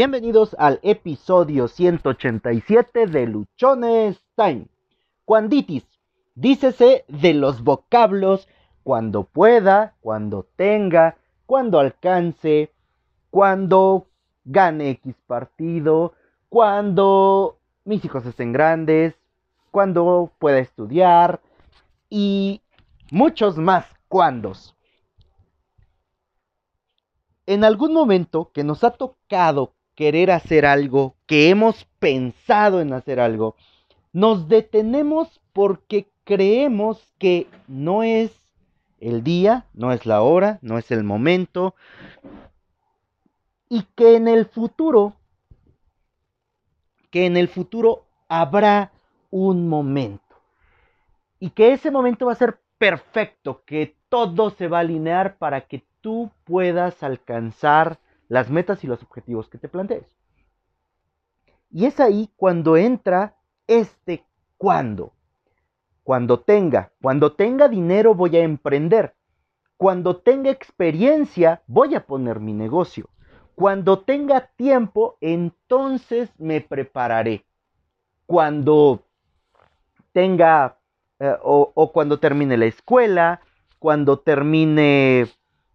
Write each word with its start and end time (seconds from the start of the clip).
Bienvenidos 0.00 0.56
al 0.58 0.80
episodio 0.82 1.68
187 1.68 3.06
de 3.06 3.26
Luchones 3.26 4.24
Time. 4.34 4.66
Cuanditis, 5.26 5.84
dícese 6.34 7.04
de 7.06 7.34
los 7.34 7.62
vocablos 7.62 8.48
cuando 8.82 9.24
pueda, 9.24 9.96
cuando 10.00 10.48
tenga, 10.56 11.18
cuando 11.44 11.78
alcance, 11.78 12.72
cuando 13.28 14.06
gane 14.42 14.88
X 14.88 15.16
partido, 15.26 16.14
cuando 16.48 17.58
mis 17.84 18.02
hijos 18.02 18.24
estén 18.24 18.54
grandes, 18.54 19.14
cuando 19.70 20.32
pueda 20.38 20.60
estudiar 20.60 21.42
y 22.08 22.62
muchos 23.10 23.58
más 23.58 23.84
cuandos. 24.08 24.74
En 27.44 27.64
algún 27.64 27.92
momento 27.92 28.50
que 28.54 28.64
nos 28.64 28.82
ha 28.82 28.92
tocado 28.92 29.74
querer 30.00 30.30
hacer 30.30 30.64
algo, 30.64 31.14
que 31.26 31.50
hemos 31.50 31.84
pensado 31.98 32.80
en 32.80 32.94
hacer 32.94 33.20
algo, 33.20 33.54
nos 34.14 34.48
detenemos 34.48 35.42
porque 35.52 36.08
creemos 36.24 37.12
que 37.18 37.46
no 37.68 38.02
es 38.02 38.32
el 38.98 39.22
día, 39.22 39.66
no 39.74 39.92
es 39.92 40.06
la 40.06 40.22
hora, 40.22 40.58
no 40.62 40.78
es 40.78 40.90
el 40.90 41.04
momento, 41.04 41.74
y 43.68 43.82
que 43.94 44.16
en 44.16 44.26
el 44.26 44.46
futuro, 44.46 45.12
que 47.10 47.26
en 47.26 47.36
el 47.36 47.48
futuro 47.48 48.06
habrá 48.26 48.92
un 49.28 49.68
momento, 49.68 50.40
y 51.38 51.50
que 51.50 51.74
ese 51.74 51.90
momento 51.90 52.24
va 52.24 52.32
a 52.32 52.36
ser 52.36 52.58
perfecto, 52.78 53.64
que 53.66 53.96
todo 54.08 54.48
se 54.48 54.66
va 54.66 54.78
a 54.78 54.80
alinear 54.80 55.36
para 55.36 55.60
que 55.60 55.84
tú 56.00 56.30
puedas 56.44 57.02
alcanzar 57.02 57.98
las 58.30 58.48
metas 58.48 58.84
y 58.84 58.86
los 58.86 59.02
objetivos 59.02 59.48
que 59.48 59.58
te 59.58 59.68
plantees. 59.68 60.06
Y 61.68 61.86
es 61.86 61.98
ahí 61.98 62.30
cuando 62.36 62.76
entra 62.76 63.36
este 63.66 64.24
cuando. 64.56 65.12
Cuando 66.04 66.38
tenga, 66.40 66.92
cuando 67.02 67.32
tenga 67.32 67.68
dinero 67.68 68.14
voy 68.14 68.36
a 68.36 68.44
emprender. 68.44 69.14
Cuando 69.76 70.18
tenga 70.18 70.50
experiencia 70.50 71.62
voy 71.66 71.96
a 71.96 72.06
poner 72.06 72.38
mi 72.38 72.52
negocio. 72.52 73.10
Cuando 73.56 73.98
tenga 73.98 74.46
tiempo, 74.56 75.18
entonces 75.20 76.30
me 76.38 76.60
prepararé. 76.60 77.44
Cuando 78.26 79.02
tenga 80.12 80.78
eh, 81.18 81.36
o, 81.42 81.90
cuando 81.92 82.20
termine 82.20 82.56
la 82.56 82.66
escuela, 82.66 83.40
cuando 83.80 84.20
termine, 84.20 85.28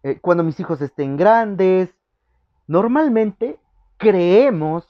eh, 0.04 0.20
cuando 0.22 0.44
mis 0.44 0.58
hijos 0.62 0.82
estén 0.82 1.18
grandes, 1.18 1.94
Normalmente 2.68 3.60
creemos 3.98 4.88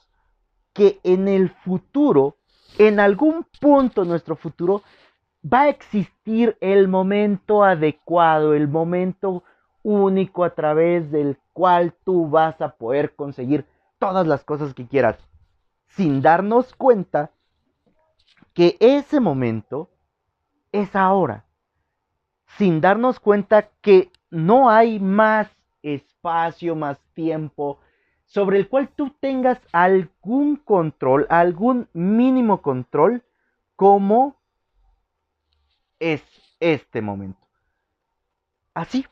que 0.72 1.00
en 1.04 1.28
el 1.28 1.50
futuro, 1.50 2.36
en 2.78 3.00
algún 3.00 3.46
punto 3.60 4.02
de 4.02 4.08
nuestro 4.08 4.36
futuro, 4.36 4.82
va 5.42 5.62
a 5.62 5.68
existir 5.68 6.56
el 6.60 6.88
momento 6.88 7.64
adecuado, 7.64 8.54
el 8.54 8.68
momento 8.68 9.44
único 9.82 10.44
a 10.44 10.54
través 10.54 11.10
del 11.10 11.38
cual 11.52 11.94
tú 12.04 12.28
vas 12.28 12.60
a 12.60 12.76
poder 12.76 13.14
conseguir 13.14 13.64
todas 13.98 14.26
las 14.26 14.44
cosas 14.44 14.74
que 14.74 14.86
quieras, 14.86 15.16
sin 15.86 16.20
darnos 16.20 16.74
cuenta 16.74 17.30
que 18.52 18.76
ese 18.80 19.20
momento 19.20 19.90
es 20.72 20.96
ahora, 20.96 21.44
sin 22.58 22.80
darnos 22.80 23.20
cuenta 23.20 23.70
que 23.80 24.10
no 24.30 24.68
hay 24.68 24.98
más 24.98 25.55
espacio, 25.94 26.74
más 26.74 26.98
tiempo, 27.14 27.78
sobre 28.24 28.58
el 28.58 28.68
cual 28.68 28.88
tú 28.88 29.14
tengas 29.20 29.60
algún 29.72 30.56
control, 30.56 31.26
algún 31.30 31.88
mínimo 31.92 32.60
control, 32.60 33.22
como 33.76 34.36
es 35.98 36.22
este 36.60 37.00
momento. 37.00 37.46
Así, 38.74 39.06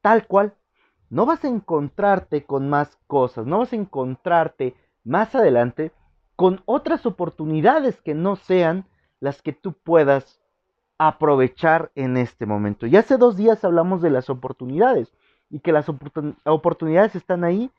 tal 0.00 0.26
cual. 0.26 0.54
No 1.08 1.26
vas 1.26 1.44
a 1.44 1.48
encontrarte 1.48 2.44
con 2.44 2.70
más 2.70 2.96
cosas, 3.06 3.44
no 3.44 3.58
vas 3.58 3.74
a 3.74 3.76
encontrarte 3.76 4.74
más 5.04 5.34
adelante 5.34 5.92
con 6.36 6.62
otras 6.64 7.04
oportunidades 7.04 8.00
que 8.00 8.14
no 8.14 8.36
sean 8.36 8.86
las 9.20 9.42
que 9.42 9.52
tú 9.52 9.74
puedas 9.74 10.40
aprovechar 10.96 11.90
en 11.96 12.16
este 12.16 12.46
momento. 12.46 12.86
Ya 12.86 13.00
hace 13.00 13.18
dos 13.18 13.36
días 13.36 13.62
hablamos 13.62 14.00
de 14.00 14.08
las 14.08 14.30
oportunidades 14.30 15.12
y 15.52 15.60
que 15.60 15.70
las 15.70 15.86
oportunidades 15.88 17.14
están 17.14 17.44
ahí 17.44 17.70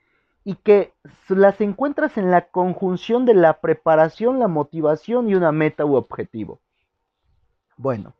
y 0.45 0.55
que 0.55 0.93
las 1.27 1.59
encuentras 1.59 2.17
en 2.17 2.29
la 2.29 2.47
conjunción 2.47 3.25
de 3.25 3.33
la 3.33 3.59
preparación, 3.59 4.39
la 4.39 4.47
motivación 4.47 5.27
y 5.27 5.35
una 5.35 5.51
meta 5.51 5.83
u 5.83 5.95
objetivo. 5.95 6.59
Bueno, 7.75 8.13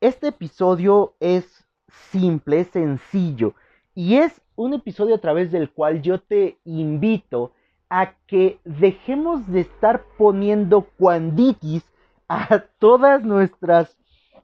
este 0.00 0.28
episodio 0.28 1.14
es 1.20 1.64
simple, 2.10 2.60
es 2.60 2.68
sencillo 2.68 3.54
y 3.94 4.16
es 4.16 4.42
un 4.56 4.74
episodio 4.74 5.14
a 5.14 5.20
través 5.20 5.52
del 5.52 5.70
cual 5.70 6.02
yo 6.02 6.20
te 6.20 6.58
invito 6.64 7.52
a 7.88 8.14
que 8.26 8.58
dejemos 8.64 9.46
de 9.46 9.60
estar 9.60 10.04
poniendo 10.18 10.88
cuanditis 10.98 11.84
a 12.28 12.58
todas 12.80 13.22
nuestras 13.22 13.96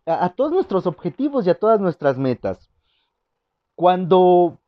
a 0.06 0.28
todos 0.30 0.52
nuestros 0.52 0.86
objetivos 0.86 1.47
y 1.47 1.50
a 1.50 1.58
todas 1.58 1.80
nuestras 1.80 2.16
metas. 2.16 2.69
Cuando 3.80 4.58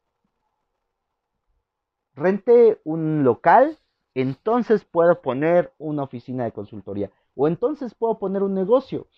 rente 2.15 2.81
un 2.83 3.25
local, 3.25 3.77
entonces 4.15 4.87
puedo 4.87 5.21
poner 5.21 5.71
una 5.77 6.05
oficina 6.05 6.45
de 6.45 6.53
consultoría 6.53 7.11
o 7.35 7.47
entonces 7.47 7.93
puedo 7.93 8.19
poner 8.19 8.43
un 8.43 8.55
negocio. 8.55 9.09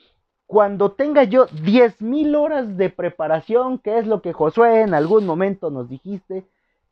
Cuando 0.46 0.90
tenga 0.90 1.22
yo 1.22 1.46
10.000 1.46 2.34
horas 2.34 2.76
de 2.76 2.90
preparación, 2.90 3.78
que 3.78 3.98
es 3.98 4.08
lo 4.08 4.20
que 4.20 4.32
Josué 4.32 4.80
en 4.80 4.94
algún 4.94 5.26
momento 5.26 5.70
nos 5.70 5.88
dijiste, 5.88 6.44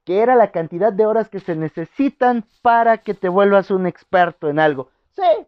que 0.05 0.21
era 0.21 0.37
la 0.37 0.53
cantidad 0.53 0.93
de 0.93 1.05
horas 1.05 1.29
que 1.29 1.41
se 1.41 1.57
necesitan 1.57 2.45
para 2.63 2.99
que 2.99 3.15
te 3.15 3.29
vuelvas 3.29 3.73
un 3.73 3.89
experto 3.89 4.49
en 4.49 4.61
algo. 4.61 4.91
Sí, 5.11 5.45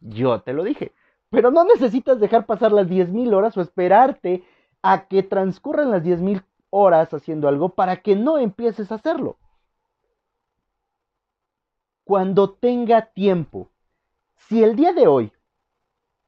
yo 0.00 0.40
te 0.42 0.52
lo 0.52 0.62
dije. 0.62 0.92
Pero 1.30 1.50
no 1.50 1.64
necesitas 1.64 2.20
dejar 2.20 2.46
pasar 2.46 2.70
las 2.70 2.86
10.000 2.86 3.34
horas 3.34 3.56
o 3.56 3.60
esperarte 3.60 4.44
a 4.82 5.08
que 5.08 5.24
transcurran 5.24 5.90
las 5.90 6.04
10.000 6.04 6.44
horas 6.72 7.12
haciendo 7.12 7.46
algo 7.48 7.68
para 7.68 8.02
que 8.02 8.16
no 8.16 8.38
empieces 8.38 8.90
a 8.90 8.96
hacerlo. 8.96 9.36
Cuando 12.02 12.50
tenga 12.50 13.12
tiempo, 13.12 13.70
si 14.48 14.64
el 14.64 14.74
día 14.74 14.92
de 14.92 15.06
hoy 15.06 15.32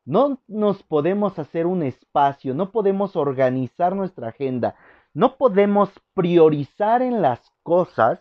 no 0.04 0.40
nos 0.46 0.82
podemos 0.82 1.38
hacer 1.38 1.66
un 1.66 1.82
espacio, 1.82 2.54
no 2.54 2.70
podemos 2.70 3.16
organizar 3.16 3.96
nuestra 3.96 4.28
agenda, 4.28 4.76
no 5.14 5.36
podemos 5.36 5.90
priorizar 6.12 7.02
en 7.02 7.22
las 7.22 7.40
cosas, 7.62 8.20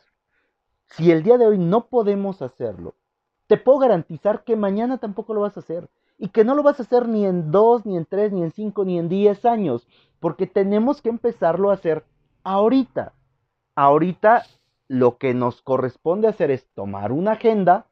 si 0.85 1.11
el 1.11 1.23
día 1.23 1.37
de 1.37 1.45
hoy 1.45 1.57
no 1.57 1.87
podemos 1.87 2.41
hacerlo, 2.41 2.95
te 3.47 3.57
puedo 3.57 3.79
garantizar 3.79 4.43
que 4.43 4.55
mañana 4.55 4.97
tampoco 4.97 5.33
lo 5.33 5.41
vas 5.41 5.57
a 5.57 5.59
hacer 5.59 5.89
y 6.17 6.29
que 6.29 6.45
no 6.45 6.55
lo 6.55 6.63
vas 6.63 6.79
a 6.79 6.83
hacer 6.83 7.07
ni 7.07 7.25
en 7.25 7.51
dos, 7.51 7.85
ni 7.85 7.97
en 7.97 8.05
tres, 8.05 8.31
ni 8.31 8.43
en 8.43 8.51
cinco, 8.51 8.85
ni 8.85 8.97
en 8.97 9.09
diez 9.09 9.43
años, 9.45 9.87
porque 10.19 10.47
tenemos 10.47 11.01
que 11.01 11.09
empezarlo 11.09 11.69
a 11.69 11.73
hacer 11.73 12.05
ahorita. 12.43 13.13
Ahorita 13.75 14.43
lo 14.87 15.17
que 15.17 15.33
nos 15.33 15.61
corresponde 15.61 16.27
hacer 16.27 16.51
es 16.51 16.67
tomar 16.75 17.11
una 17.11 17.33
agenda. 17.33 17.85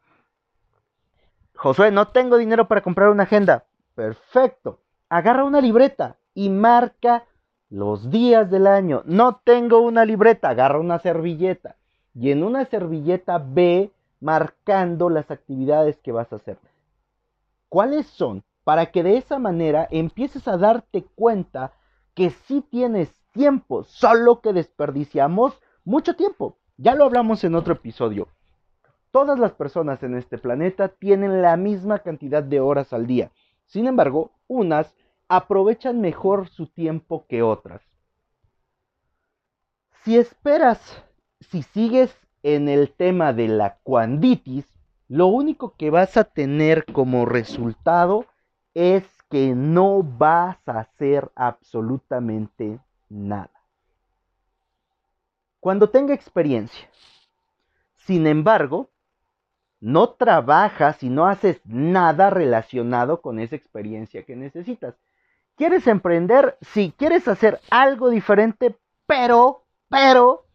Josué, 1.56 1.91
no 1.91 2.09
tengo 2.09 2.38
dinero 2.38 2.67
para 2.67 2.81
comprar 2.81 3.09
una 3.09 3.23
agenda. 3.23 3.66
Perfecto. 3.95 4.79
Agarra 5.09 5.44
una 5.44 5.61
libreta 5.61 6.17
y 6.34 6.50
marca 6.50 7.25
los 7.69 8.09
días 8.09 8.50
del 8.51 8.67
año. 8.67 9.01
No 9.06 9.41
tengo 9.44 9.79
una 9.79 10.06
libreta, 10.06 10.50
agarra 10.50 10.79
una 10.79 11.00
servilleta. 11.00 11.75
Y 12.13 12.31
en 12.31 12.44
una 12.44 12.66
servilleta 12.66 13.38
ve 13.38 13.91
marcando 14.19 15.09
las 15.09 15.31
actividades 15.31 15.99
que 16.02 16.11
vas 16.11 16.31
a 16.31 16.35
hacer. 16.35 16.58
¿Cuáles 17.70 18.05
son? 18.08 18.43
Para 18.64 18.87
que 18.87 19.02
de 19.02 19.17
esa 19.17 19.40
manera 19.40 19.87
empieces 19.90 20.47
a 20.47 20.58
darte 20.58 21.03
cuenta 21.16 21.72
que 22.14 22.29
sí 22.29 22.61
tienes 22.70 23.21
tiempo, 23.31 23.83
solo 23.83 24.41
que 24.41 24.53
desperdiciamos 24.53 25.59
mucho 25.83 26.16
tiempo. 26.16 26.57
Ya 26.78 26.95
lo 26.95 27.05
hablamos 27.05 27.43
en 27.43 27.55
otro 27.55 27.73
episodio. 27.73 28.28
Todas 29.11 29.39
las 29.39 29.51
personas 29.53 30.01
en 30.03 30.16
este 30.16 30.37
planeta 30.37 30.87
tienen 30.87 31.41
la 31.41 31.57
misma 31.57 31.99
cantidad 31.99 32.43
de 32.43 32.59
horas 32.59 32.93
al 32.93 33.07
día. 33.07 33.31
Sin 33.66 33.87
embargo, 33.87 34.31
unas 34.47 34.93
aprovechan 35.28 36.01
mejor 36.01 36.49
su 36.49 36.67
tiempo 36.67 37.25
que 37.28 37.41
otras. 37.41 37.81
Si 40.03 40.17
esperas, 40.17 41.03
si 41.39 41.61
sigues 41.61 42.16
en 42.43 42.67
el 42.67 42.91
tema 42.91 43.33
de 43.33 43.47
la 43.47 43.78
cuanditis, 43.83 44.66
lo 45.07 45.28
único 45.28 45.75
que 45.78 45.89
vas 45.89 46.17
a 46.17 46.23
tener 46.23 46.85
como 46.85 47.25
resultado 47.25 48.25
es 48.73 49.03
que 49.29 49.53
no 49.55 50.03
vas 50.03 50.57
a 50.67 50.79
hacer 50.79 51.31
absolutamente 51.35 52.79
nada. 53.11 53.52
Cuando 55.61 55.90
tenga 55.90 56.13
experiencia, 56.13 56.90
Sin 57.96 58.28
embargo, 58.28 58.90
no 59.79 60.11
trabajas 60.11 61.03
y 61.03 61.09
no 61.09 61.28
haces 61.28 61.61
nada 61.66 62.29
relacionado 62.29 63.22
con 63.22 63.40
esa 63.40 63.55
experiencia 63.55 64.23
que 64.23 64.35
necesitas. 64.35 64.96
¿Quieres 65.55 65.87
emprender? 65.87 66.58
Sí, 66.61 66.93
quieres 66.97 67.28
hacer 67.28 67.59
algo 67.69 68.09
diferente, 68.09 68.78
pero, 69.05 69.66
pero, 69.90 70.46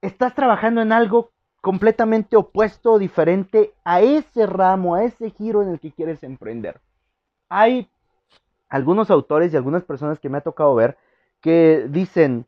estás 0.00 0.34
trabajando 0.34 0.80
en 0.82 0.92
algo 0.92 1.32
completamente 1.60 2.36
opuesto 2.36 2.98
diferente 2.98 3.74
a 3.84 4.00
ese 4.00 4.46
ramo, 4.46 4.94
a 4.94 5.04
ese 5.04 5.30
giro 5.30 5.62
en 5.62 5.70
el 5.70 5.80
que 5.80 5.92
quieres 5.92 6.22
emprender. 6.22 6.80
Hay 7.48 7.90
algunos 8.68 9.10
autores 9.10 9.52
y 9.52 9.56
algunas 9.56 9.84
personas 9.84 10.20
que 10.20 10.28
me 10.28 10.38
ha 10.38 10.42
tocado 10.42 10.74
ver 10.74 10.96
que 11.40 11.86
dicen, 11.88 12.46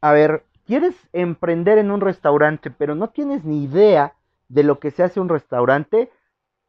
a 0.00 0.12
ver, 0.12 0.44
quieres 0.66 0.94
emprender 1.12 1.78
en 1.78 1.90
un 1.90 2.00
restaurante, 2.00 2.70
pero 2.70 2.94
no 2.94 3.08
tienes 3.08 3.44
ni 3.44 3.64
idea 3.64 4.14
de 4.48 4.62
lo 4.62 4.78
que 4.78 4.90
se 4.90 5.02
hace 5.02 5.20
un 5.20 5.28
restaurante, 5.28 6.10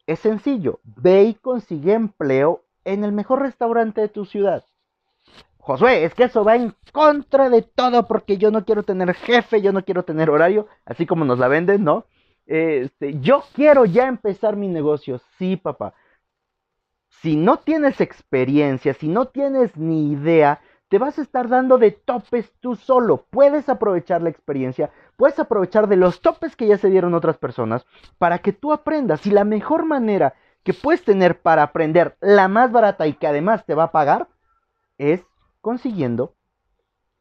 es 0.08 0.20
sencillo, 0.20 0.80
ve 0.84 1.24
y 1.24 1.34
consigue 1.36 1.94
empleo 1.94 2.64
en 2.86 3.04
el 3.04 3.12
mejor 3.12 3.42
restaurante 3.42 4.02
de 4.02 4.10
tu 4.10 4.26
ciudad. 4.26 4.66
Josué, 5.58 6.04
es 6.04 6.14
que 6.14 6.26
eso 6.26 6.44
va 6.44 6.58
en 6.58 6.76
contra 6.92 7.50
de 7.50 7.62
todo 7.62 8.06
porque 8.06 8.38
yo 8.38 8.52
no 8.52 8.66
quiero 8.66 8.84
tener 8.84 9.14
jefe, 9.14 9.62
yo 9.62 9.72
no 9.72 9.86
quiero 9.86 10.04
tener 10.04 10.30
horario, 10.30 10.68
así 10.86 11.06
como 11.06 11.24
nos 11.24 11.40
la 11.40 11.48
venden, 11.48 11.86
¿no? 11.86 12.06
Este, 12.46 13.20
yo 13.22 13.44
quiero 13.54 13.86
ya 13.86 14.08
empezar 14.08 14.58
mi 14.58 14.68
negocio. 14.68 15.22
Sí, 15.38 15.56
papá. 15.56 15.94
Si 17.22 17.38
no 17.38 17.60
tienes 17.60 18.02
experiencia, 18.02 18.94
si 18.94 19.08
no 19.08 19.28
tienes 19.28 19.78
ni 19.78 20.12
idea, 20.12 20.60
te 20.94 21.00
vas 21.00 21.18
a 21.18 21.24
estar 21.24 21.50
dando 21.50 21.80
de 21.80 21.90
topes 21.90 22.54
tú 22.60 22.76
solo. 22.76 23.26
Puedes 23.32 23.68
aprovechar 23.68 24.22
la 24.22 24.30
experiencia, 24.30 24.92
puedes 25.18 25.40
aprovechar 25.40 25.88
de 25.88 25.96
los 25.96 26.22
topes 26.22 26.56
que 26.56 26.68
ya 26.68 26.78
se 26.78 26.92
dieron 26.92 27.16
otras 27.16 27.40
personas 27.40 27.84
para 28.20 28.38
que 28.38 28.54
tú 28.54 28.72
aprendas. 28.72 29.26
Y 29.26 29.32
la 29.32 29.44
mejor 29.44 29.86
manera 29.86 30.36
que 30.62 30.76
puedes 30.76 31.04
tener 31.04 31.42
para 31.42 31.64
aprender, 31.64 32.16
la 32.22 32.48
más 32.48 32.72
barata 32.72 33.08
y 33.08 33.14
que 33.14 33.26
además 33.26 33.66
te 33.66 33.74
va 33.74 33.86
a 33.86 33.92
pagar, 33.92 34.28
es 35.00 35.26
consiguiendo 35.62 36.36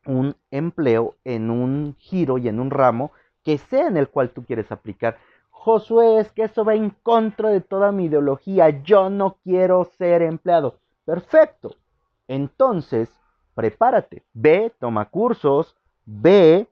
un 0.05 0.37
empleo 0.51 1.17
en 1.25 1.49
un 1.49 1.97
giro 1.99 2.37
y 2.37 2.49
en 2.49 2.61
un 2.61 2.71
ramo 2.71 3.13
que 3.43 3.57
sea 3.57 3.87
en 3.87 3.97
el 3.97 4.11
cual 4.11 4.33
tú 4.35 4.45
quieres 4.45 4.71
aplicar. 4.71 5.17
Josué, 5.49 6.21
es 6.21 6.31
que 6.33 6.43
eso 6.43 6.63
va 6.67 6.75
en 6.75 6.91
contra 6.91 7.49
de 7.49 7.63
toda 7.63 7.91
mi 7.91 8.05
ideología. 8.05 8.69
Yo 8.83 9.09
no 9.09 9.39
quiero 9.43 9.87
ser 9.97 10.21
empleado. 10.21 10.79
Perfecto. 11.07 11.75
Entonces, 12.29 13.09
prepárate. 13.55 14.23
Ve, 14.33 14.73
toma 14.79 15.07
cursos, 15.07 15.77
ve, 16.05 16.69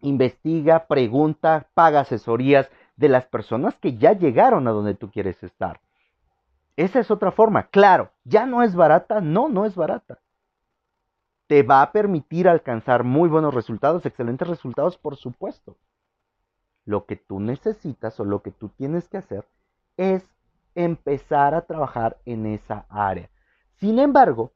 investiga, 0.00 0.86
pregunta, 0.86 1.68
paga 1.74 2.00
asesorías 2.00 2.70
de 2.96 3.08
las 3.08 3.26
personas 3.26 3.76
que 3.76 3.96
ya 3.96 4.12
llegaron 4.12 4.68
a 4.68 4.72
donde 4.72 4.94
tú 4.94 5.10
quieres 5.10 5.42
estar. 5.42 5.80
Esa 6.76 7.00
es 7.00 7.10
otra 7.10 7.32
forma. 7.32 7.64
Claro, 7.64 8.10
ya 8.24 8.46
no 8.46 8.62
es 8.62 8.74
barata. 8.74 9.20
No, 9.20 9.48
no 9.48 9.66
es 9.66 9.74
barata. 9.74 10.18
Te 11.46 11.62
va 11.62 11.82
a 11.82 11.92
permitir 11.92 12.48
alcanzar 12.48 13.04
muy 13.04 13.28
buenos 13.28 13.52
resultados, 13.52 14.06
excelentes 14.06 14.48
resultados, 14.48 14.96
por 14.96 15.16
supuesto. 15.16 15.76
Lo 16.84 17.06
que 17.06 17.16
tú 17.16 17.40
necesitas 17.40 18.18
o 18.20 18.24
lo 18.24 18.42
que 18.42 18.50
tú 18.50 18.68
tienes 18.68 19.08
que 19.08 19.18
hacer 19.18 19.46
es 19.96 20.24
empezar 20.74 21.54
a 21.54 21.66
trabajar 21.66 22.16
en 22.24 22.46
esa 22.46 22.86
área. 22.88 23.28
Sin 23.80 23.98
embargo, 23.98 24.52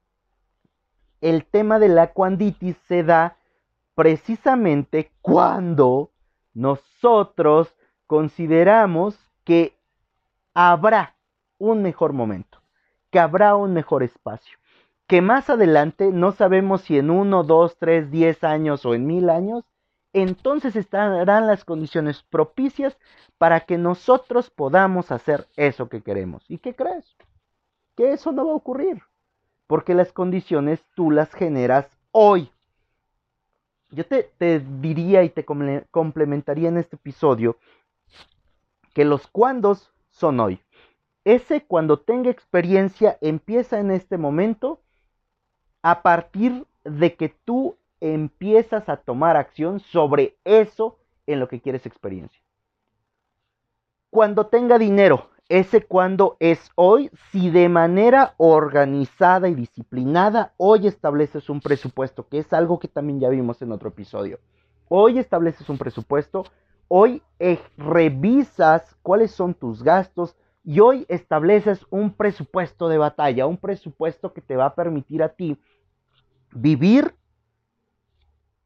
el 1.25 1.47
tema 1.47 1.79
de 1.79 1.89
la 1.89 2.13
cuanditis 2.13 2.77
se 2.87 3.03
da 3.03 3.39
precisamente 3.95 5.11
cuando 5.23 6.11
nosotros 6.53 7.75
consideramos 8.07 9.19
que 9.43 9.75
habrá 10.53 11.17
un 11.57 11.81
mejor 11.81 12.13
momento, 12.13 12.61
que 13.11 13.19
habrá 13.19 13.57
un 13.57 13.73
mejor 13.73 14.03
espacio, 14.03 14.59
que 15.07 15.23
más 15.23 15.49
adelante 15.49 16.11
no 16.13 16.33
sabemos 16.33 16.83
si 16.83 16.99
en 16.99 17.09
uno, 17.09 17.43
dos, 17.43 17.79
tres, 17.79 18.11
diez 18.11 18.45
años 18.45 18.85
o 18.85 18.93
en 18.93 19.07
mil 19.07 19.31
años, 19.31 19.65
entonces 20.13 20.77
estarán 20.77 21.47
las 21.47 21.65
condiciones 21.65 22.23
propicias 22.25 22.99
para 23.39 23.61
que 23.61 23.79
nosotros 23.79 24.51
podamos 24.51 25.11
hacer 25.11 25.49
eso 25.57 25.89
que 25.89 26.03
queremos. 26.03 26.45
¿Y 26.51 26.59
qué 26.59 26.75
crees? 26.75 27.17
Que 27.97 28.13
eso 28.13 28.31
no 28.31 28.45
va 28.45 28.53
a 28.53 28.57
ocurrir 28.57 29.03
porque 29.67 29.95
las 29.95 30.13
condiciones 30.13 30.85
tú 30.95 31.11
las 31.11 31.33
generas 31.33 31.89
hoy. 32.11 32.51
Yo 33.91 34.05
te, 34.07 34.31
diría 34.81 35.23
y 35.23 35.31
te 35.31 35.45
complementaría 35.45 36.69
en 36.69 36.79
este 36.79 36.97
episodio 36.97 37.57
que 38.93 39.05
los 39.05 39.27
cuandos 39.29 39.93
son 40.11 40.41
hoy. 40.41 40.61
Ese 41.25 41.65
cuando 41.65 41.99
tenga 41.99 42.31
experiencia 42.31 43.19
empieza 43.21 43.79
en 43.79 43.91
este 43.91 44.19
momento 44.19 44.81
a 45.83 46.03
partir 46.03 46.67
de 46.85 47.15
que 47.15 47.31
tú 47.45 47.77
empiezas 48.01 48.89
a 48.89 48.97
tomar 48.97 49.37
acción 49.37 49.81
sobre 49.81 50.37
eso 50.45 50.99
en 51.27 51.41
lo 51.41 51.49
que 51.49 51.61
quieres 51.61 51.87
experiencia. 51.87 52.41
Cuando 54.11 54.47
tenga 54.47 54.79
dinero, 54.79 55.31
ese 55.49 55.85
cuando 55.85 56.37
es 56.41 56.71
hoy, 56.75 57.11
si 57.31 57.51
de 57.51 57.69
manera 57.69 58.35
organizada 58.39 59.49
y 59.49 59.55
disciplinada, 59.55 60.55
hoy 60.57 60.87
estableces 60.87 61.51
un 61.51 61.61
presupuesto, 61.61 62.29
que 62.29 62.39
es 62.39 62.53
algo 62.53 62.79
que 62.79 62.89
también 62.89 63.21
ya 63.21 63.29
vimos 63.29 63.61
en 63.61 63.73
otro 63.73 63.91
episodio. 63.91 64.39
Hoy 64.89 65.19
estableces 65.19 65.69
un 65.69 65.79
presupuesto, 65.79 66.45
hoy 66.89 67.23
eh, 67.39 67.59
revisas 67.77 68.97
cuáles 69.03 69.33
son 69.33 69.55
tus 69.55 69.83
gastos 69.83 70.37
y 70.65 70.81
hoy 70.81 71.05
estableces 71.09 71.85
un 71.91 72.15
presupuesto 72.15 72.89
de 72.89 72.99
batalla, 72.99 73.47
un 73.47 73.59
presupuesto 73.59 74.33
que 74.33 74.41
te 74.41 74.57
va 74.57 74.67
a 74.67 74.75
permitir 74.75 75.23
a 75.23 75.29
ti 75.29 75.59
vivir 76.53 77.15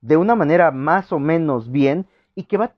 de 0.00 0.16
una 0.16 0.36
manera 0.36 0.70
más 0.70 1.12
o 1.12 1.18
menos 1.18 1.72
bien 1.72 2.06
y 2.36 2.44
que 2.44 2.56
va 2.56 2.74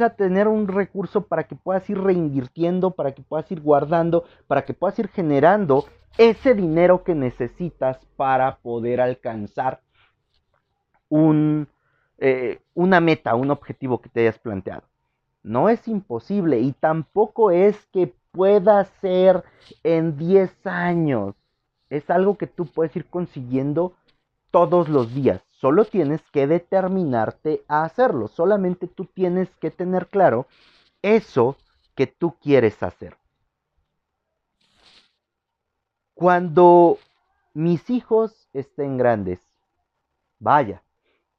a 0.00 0.10
tener 0.10 0.48
un 0.48 0.68
recurso 0.68 1.22
para 1.22 1.44
que 1.44 1.56
puedas 1.56 1.88
ir 1.90 1.98
reinvirtiendo, 1.98 2.92
para 2.92 3.12
que 3.12 3.22
puedas 3.22 3.50
ir 3.50 3.60
guardando, 3.60 4.24
para 4.46 4.64
que 4.64 4.74
puedas 4.74 4.98
ir 4.98 5.08
generando 5.08 5.86
ese 6.18 6.54
dinero 6.54 7.04
que 7.04 7.14
necesitas 7.14 7.98
para 8.16 8.56
poder 8.56 9.00
alcanzar 9.00 9.80
un, 11.08 11.68
eh, 12.18 12.60
una 12.74 13.00
meta, 13.00 13.34
un 13.34 13.50
objetivo 13.50 14.00
que 14.00 14.08
te 14.08 14.20
hayas 14.20 14.38
planteado. 14.38 14.82
No 15.42 15.68
es 15.68 15.86
imposible 15.86 16.60
y 16.60 16.72
tampoco 16.72 17.50
es 17.50 17.76
que 17.92 18.12
pueda 18.32 18.84
ser 19.00 19.44
en 19.84 20.16
10 20.16 20.66
años. 20.66 21.34
Es 21.88 22.10
algo 22.10 22.36
que 22.36 22.46
tú 22.46 22.66
puedes 22.66 22.96
ir 22.96 23.06
consiguiendo 23.06 23.94
todos 24.50 24.88
los 24.88 25.14
días. 25.14 25.45
Solo 25.66 25.84
tienes 25.84 26.22
que 26.30 26.46
determinarte 26.46 27.64
a 27.66 27.82
hacerlo. 27.82 28.28
Solamente 28.28 28.86
tú 28.86 29.04
tienes 29.04 29.48
que 29.56 29.72
tener 29.72 30.06
claro 30.06 30.46
eso 31.02 31.56
que 31.96 32.06
tú 32.06 32.36
quieres 32.40 32.80
hacer. 32.84 33.16
Cuando 36.14 36.98
mis 37.52 37.90
hijos 37.90 38.48
estén 38.52 38.96
grandes, 38.96 39.40
vaya, 40.38 40.84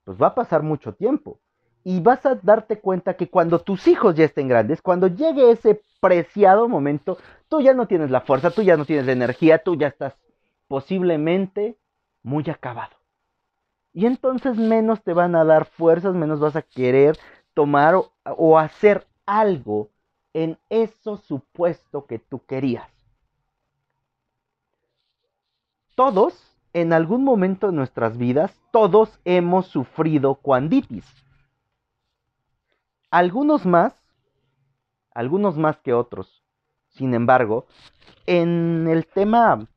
pues 0.03 0.21
va 0.21 0.27
a 0.27 0.35
pasar 0.35 0.61
mucho 0.61 0.93
tiempo. 0.93 1.39
Y 1.85 2.01
vas 2.01 2.25
a 2.25 2.35
darte 2.35 2.81
cuenta 2.81 3.15
que 3.15 3.29
cuando 3.29 3.59
tus 3.59 3.87
hijos 3.87 4.13
ya 4.15 4.25
estén 4.25 4.49
grandes, 4.49 4.81
cuando 4.81 5.07
llegue 5.07 5.51
ese 5.51 5.81
preciado 6.01 6.67
momento, 6.67 7.17
tú 7.47 7.61
ya 7.61 7.73
no 7.73 7.87
tienes 7.87 8.11
la 8.11 8.19
fuerza, 8.19 8.51
tú 8.51 8.61
ya 8.61 8.75
no 8.75 8.83
tienes 8.83 9.05
la 9.05 9.13
energía, 9.13 9.63
tú 9.63 9.77
ya 9.77 9.87
estás 9.87 10.15
posiblemente 10.67 11.77
muy 12.23 12.43
acabado. 12.49 12.96
Y 13.97 14.05
entonces 14.05 14.57
menos 14.57 15.01
te 15.01 15.11
van 15.11 15.35
a 15.35 15.43
dar 15.43 15.65
fuerzas, 15.65 16.13
menos 16.13 16.39
vas 16.39 16.55
a 16.55 16.61
querer 16.61 17.17
tomar 17.55 17.95
o, 17.95 18.59
hacer 18.59 19.07
algo 19.25 19.89
en 20.33 20.59
eso 20.69 21.17
supuesto 21.17 22.05
que 22.05 22.19
tú 22.19 22.45
querías. 22.45 22.87
Todos, 25.95 26.55
en 26.73 26.93
algún 26.93 27.23
momento 27.23 27.65
de 27.65 27.73
nuestras 27.73 28.19
vidas, 28.19 28.55
todos 28.71 29.19
hemos 29.25 29.65
sufrido 29.65 30.35
cuanditis. 30.35 31.11
Algunos 33.09 33.65
más, 33.65 33.95
algunos 35.09 35.57
más 35.57 35.79
que 35.79 35.95
otros. 35.95 36.43
Sin 36.89 37.15
embargo, 37.15 37.65
en 38.27 38.87
el 38.87 39.07
tema 39.07 39.67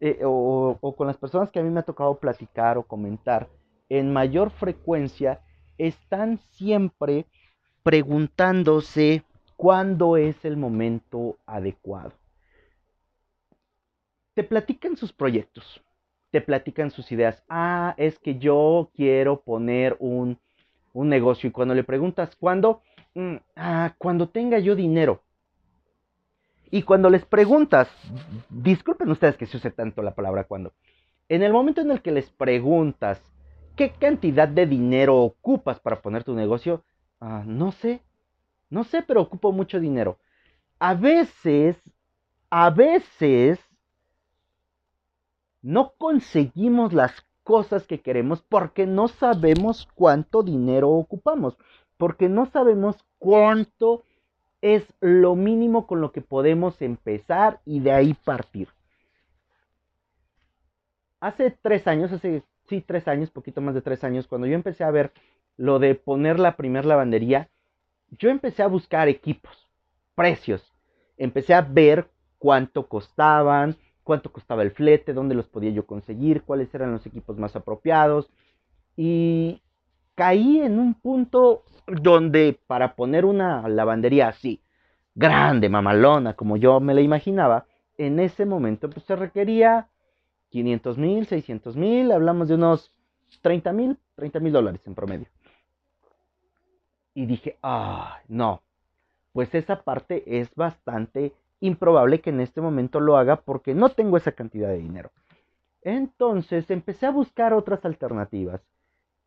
eh, 0.00 0.20
o, 0.24 0.78
con 0.96 1.06
las 1.06 1.16
personas 1.16 1.50
que 1.50 1.58
a 1.58 1.62
mí 1.62 1.70
me 1.70 1.80
ha 1.80 1.84
tocado 1.84 2.18
platicar 2.18 2.78
o 2.78 2.84
comentar 2.84 3.48
en 3.88 4.12
mayor 4.12 4.50
frecuencia, 4.50 5.40
están 5.76 6.38
siempre 6.52 7.26
preguntándose 7.82 9.24
cuándo 9.56 10.16
es 10.16 10.44
el 10.44 10.56
momento 10.56 11.36
adecuado. 11.46 12.12
Te 14.34 14.44
platican 14.44 14.96
sus 14.96 15.12
proyectos, 15.12 15.82
te 16.30 16.40
platican 16.40 16.90
sus 16.90 17.10
ideas. 17.10 17.42
Ah, 17.48 17.94
es 17.96 18.18
que 18.18 18.38
yo 18.38 18.90
quiero 18.94 19.40
poner 19.40 19.96
un, 19.98 20.38
un 20.92 21.08
negocio 21.08 21.48
y 21.48 21.52
cuando 21.52 21.74
le 21.74 21.82
preguntas 21.82 22.36
cuándo, 22.36 22.82
mm, 23.14 23.36
ah, 23.56 23.94
cuando 23.98 24.28
tenga 24.28 24.58
yo 24.58 24.76
dinero. 24.76 25.22
Y 26.70 26.82
cuando 26.82 27.08
les 27.08 27.24
preguntas, 27.24 27.88
disculpen 28.50 29.10
ustedes 29.10 29.36
que 29.36 29.46
se 29.46 29.56
use 29.56 29.70
tanto 29.70 30.02
la 30.02 30.14
palabra 30.14 30.44
cuando, 30.44 30.72
en 31.28 31.42
el 31.42 31.52
momento 31.52 31.80
en 31.80 31.90
el 31.90 32.02
que 32.02 32.12
les 32.12 32.30
preguntas 32.30 33.22
qué 33.76 33.90
cantidad 33.92 34.48
de 34.48 34.66
dinero 34.66 35.16
ocupas 35.16 35.80
para 35.80 36.02
poner 36.02 36.24
tu 36.24 36.34
negocio, 36.34 36.84
ah, 37.20 37.42
no 37.46 37.72
sé, 37.72 38.02
no 38.70 38.84
sé, 38.84 39.02
pero 39.02 39.22
ocupo 39.22 39.52
mucho 39.52 39.80
dinero. 39.80 40.18
A 40.78 40.94
veces, 40.94 41.76
a 42.50 42.70
veces, 42.70 43.58
no 45.62 45.94
conseguimos 45.96 46.92
las 46.92 47.12
cosas 47.42 47.86
que 47.86 48.00
queremos 48.00 48.42
porque 48.42 48.86
no 48.86 49.08
sabemos 49.08 49.88
cuánto 49.94 50.42
dinero 50.42 50.90
ocupamos, 50.90 51.56
porque 51.96 52.28
no 52.28 52.46
sabemos 52.46 52.96
cuánto 53.18 54.04
es 54.60 54.84
lo 55.00 55.34
mínimo 55.36 55.86
con 55.86 56.00
lo 56.00 56.12
que 56.12 56.20
podemos 56.20 56.80
empezar 56.82 57.60
y 57.64 57.80
de 57.80 57.92
ahí 57.92 58.14
partir. 58.14 58.68
Hace 61.20 61.50
tres 61.62 61.86
años, 61.86 62.12
hace 62.12 62.42
sí, 62.68 62.82
tres 62.86 63.08
años, 63.08 63.30
poquito 63.30 63.60
más 63.60 63.74
de 63.74 63.82
tres 63.82 64.04
años, 64.04 64.26
cuando 64.26 64.46
yo 64.46 64.54
empecé 64.54 64.84
a 64.84 64.90
ver 64.90 65.12
lo 65.56 65.78
de 65.78 65.94
poner 65.94 66.38
la 66.38 66.56
primer 66.56 66.84
lavandería, 66.84 67.48
yo 68.10 68.30
empecé 68.30 68.62
a 68.62 68.68
buscar 68.68 69.08
equipos, 69.08 69.68
precios. 70.14 70.74
Empecé 71.16 71.54
a 71.54 71.62
ver 71.62 72.08
cuánto 72.38 72.88
costaban, 72.88 73.76
cuánto 74.04 74.32
costaba 74.32 74.62
el 74.62 74.70
flete, 74.70 75.12
dónde 75.12 75.34
los 75.34 75.48
podía 75.48 75.70
yo 75.70 75.86
conseguir, 75.86 76.42
cuáles 76.42 76.72
eran 76.74 76.92
los 76.92 77.04
equipos 77.06 77.36
más 77.38 77.56
apropiados. 77.56 78.30
Y 78.96 79.62
caí 80.18 80.60
en 80.60 80.80
un 80.80 80.94
punto 80.94 81.62
donde 81.86 82.58
para 82.66 82.96
poner 82.96 83.24
una 83.24 83.68
lavandería 83.68 84.26
así, 84.26 84.60
grande, 85.14 85.68
mamalona, 85.68 86.34
como 86.34 86.56
yo 86.56 86.80
me 86.80 86.92
la 86.92 87.02
imaginaba, 87.02 87.66
en 87.96 88.18
ese 88.18 88.44
momento 88.44 88.90
pues 88.90 89.06
se 89.06 89.14
requería 89.14 89.86
500 90.48 90.98
mil, 90.98 91.24
600 91.24 91.76
mil, 91.76 92.10
hablamos 92.10 92.48
de 92.48 92.56
unos 92.56 92.92
30 93.42 93.72
mil, 93.72 93.96
30 94.16 94.40
mil 94.40 94.52
dólares 94.52 94.80
en 94.86 94.96
promedio. 94.96 95.28
Y 97.14 97.26
dije, 97.26 97.56
ah, 97.62 98.18
no, 98.26 98.62
pues 99.32 99.54
esa 99.54 99.84
parte 99.84 100.40
es 100.40 100.52
bastante 100.56 101.32
improbable 101.60 102.20
que 102.20 102.30
en 102.30 102.40
este 102.40 102.60
momento 102.60 102.98
lo 102.98 103.16
haga 103.16 103.36
porque 103.36 103.72
no 103.72 103.90
tengo 103.90 104.16
esa 104.16 104.32
cantidad 104.32 104.70
de 104.70 104.78
dinero. 104.78 105.12
Entonces 105.82 106.68
empecé 106.72 107.06
a 107.06 107.12
buscar 107.12 107.52
otras 107.52 107.84
alternativas. 107.84 108.60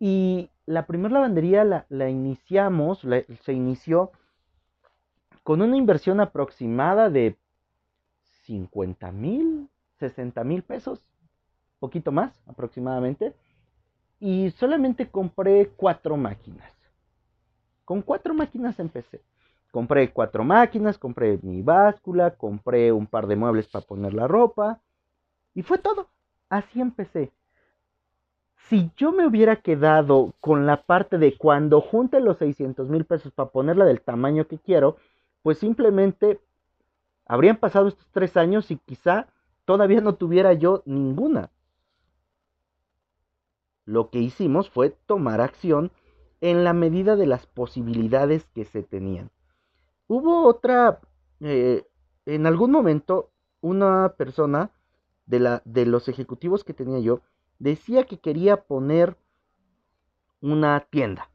Y 0.04 0.50
la 0.66 0.88
primera 0.88 1.14
lavandería 1.14 1.64
la, 1.64 2.10
iniciamos, 2.10 3.06
se 3.44 3.54
inició 3.54 4.12
con 5.44 5.62
una 5.62 5.78
inversión 5.78 6.20
aproximada 6.20 7.12
de 7.12 7.38
50 8.46 9.12
mil, 9.12 9.70
60 10.00 10.44
mil 10.44 10.64
pesos, 10.64 11.04
poquito 11.78 12.12
más 12.12 12.34
aproximadamente. 12.48 13.36
Y 14.20 14.50
solamente 14.58 15.08
compré 15.08 15.68
cuatro 15.68 16.18
máquinas. 16.18 16.74
Con 17.86 18.02
cuatro 18.02 18.34
máquinas 18.34 18.80
empecé. 18.80 19.22
Compré 19.70 20.12
cuatro 20.12 20.44
máquinas, 20.44 20.98
compré 20.98 21.38
mi 21.44 21.62
báscula, 21.62 22.32
compré 22.32 22.92
un 22.92 23.06
par 23.06 23.28
de 23.28 23.36
muebles 23.36 23.68
para 23.68 23.86
poner 23.86 24.16
la 24.16 24.28
ropa. 24.28 24.82
Y 25.54 25.62
fue 25.62 25.78
todo. 25.78 26.08
Así 26.50 26.82
empecé. 26.82 27.32
Si 28.70 28.92
yo 28.96 29.12
me 29.12 29.28
hubiera 29.28 29.58
quedado 29.58 30.34
con 30.40 30.66
la 30.66 30.84
parte 30.84 31.18
de 31.18 31.38
cuando 31.38 31.82
junte 31.82 32.20
los 32.20 32.38
600 32.38 32.90
mil 32.90 33.06
pesos 33.06 33.32
para 33.34 33.50
ponerla 33.50 33.86
del 33.86 34.02
tamaño 34.02 34.48
que 34.48 34.60
quiero, 34.60 34.98
pues 35.44 35.58
simplemente 35.58 36.40
habrían 37.26 37.58
pasado 37.58 37.88
estos 37.88 38.08
tres 38.12 38.38
años 38.38 38.72
y 38.72 38.78
quizá 38.78 39.28
todavía 39.66 40.02
no 40.02 40.16
tuviera 40.16 40.54
yo 40.54 40.84
ninguna. 40.86 41.50
Lo 43.86 44.10
que 44.10 44.20
hicimos 44.20 44.70
fue 44.70 44.92
tomar 45.06 45.42
acción 45.42 45.92
en 46.40 46.64
la 46.64 46.74
medida 46.74 47.16
de 47.16 47.28
las 47.28 47.46
posibilidades 47.48 48.46
que 48.54 48.66
se 48.66 48.84
tenían. 48.84 49.32
Hubo 50.08 50.46
otra, 50.46 51.00
eh, 51.40 51.86
en 52.26 52.48
algún 52.48 52.72
momento, 52.72 53.32
una 53.62 54.14
persona 54.18 54.72
de, 55.26 55.40
la, 55.40 55.62
de 55.66 55.86
los 55.86 56.10
ejecutivos 56.10 56.64
que 56.64 56.74
tenía 56.74 57.00
yo 57.00 57.22
decía 57.62 58.06
que 58.06 58.20
quería 58.20 58.64
poner 58.64 59.16
una 60.42 60.80
tienda, 60.90 61.30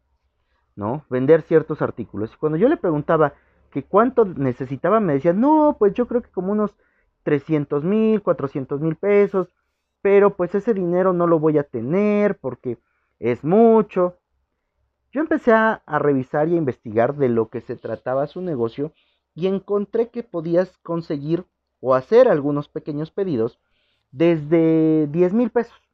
¿no? 0.74 1.04
Vender 1.08 1.42
ciertos 1.42 1.80
artículos. 1.82 2.32
Y 2.34 2.36
cuando 2.36 2.58
yo 2.58 2.68
le 2.68 2.76
preguntaba 2.76 3.34
que 3.70 3.84
cuánto 3.84 4.24
necesitaba, 4.24 4.98
me 4.98 5.14
decía, 5.14 5.32
no, 5.32 5.76
pues 5.78 5.94
yo 5.94 6.08
creo 6.08 6.22
que 6.22 6.30
como 6.30 6.52
unos 6.52 6.72
300 7.22 7.84
mil, 7.84 8.22
400 8.22 8.80
mil 8.80 8.96
pesos, 8.96 9.48
pero 10.02 10.36
pues 10.36 10.54
ese 10.54 10.74
dinero 10.74 11.12
no 11.12 11.26
lo 11.26 11.38
voy 11.38 11.58
a 11.58 11.64
tener 11.64 12.38
porque 12.38 12.78
es 13.20 13.44
mucho. 13.44 14.16
Yo 15.12 15.20
empecé 15.20 15.52
a, 15.52 15.82
revisar 15.86 16.48
y 16.48 16.54
a 16.54 16.58
investigar 16.58 17.16
de 17.16 17.28
lo 17.28 17.48
que 17.48 17.60
se 17.60 17.76
trataba 17.76 18.26
su 18.26 18.40
negocio 18.40 18.92
y 19.34 19.46
encontré 19.46 20.10
que 20.10 20.24
podías 20.24 20.76
conseguir 20.78 21.44
o 21.80 21.94
hacer 21.94 22.28
algunos 22.28 22.68
pequeños 22.68 23.12
pedidos 23.12 23.60
desde 24.10 25.06
10 25.08 25.34
mil 25.34 25.50
pesos, 25.50 25.85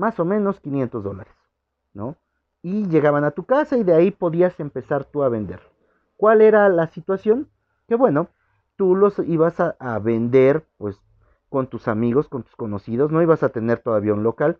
más 0.00 0.18
o 0.18 0.24
menos 0.24 0.58
500 0.60 1.04
dólares, 1.04 1.34
¿no? 1.92 2.16
Y 2.62 2.88
llegaban 2.88 3.24
a 3.24 3.32
tu 3.32 3.44
casa 3.44 3.76
y 3.76 3.84
de 3.84 3.94
ahí 3.94 4.10
podías 4.10 4.58
empezar 4.58 5.04
tú 5.04 5.22
a 5.22 5.28
vender. 5.28 5.60
¿Cuál 6.16 6.40
era 6.40 6.68
la 6.70 6.86
situación? 6.86 7.50
Que 7.86 7.96
bueno, 7.96 8.28
tú 8.76 8.96
los 8.96 9.18
ibas 9.18 9.60
a, 9.60 9.76
a 9.78 9.98
vender 9.98 10.64
pues 10.78 10.98
con 11.50 11.66
tus 11.66 11.86
amigos, 11.86 12.28
con 12.28 12.44
tus 12.44 12.56
conocidos, 12.56 13.12
no 13.12 13.20
ibas 13.20 13.42
a 13.42 13.50
tener 13.50 13.80
todavía 13.80 14.14
un 14.14 14.22
local. 14.22 14.58